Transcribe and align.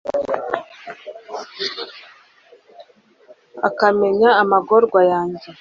ukamenya 3.69 4.29
amagorwa 4.41 4.99
yanjye 5.11 5.47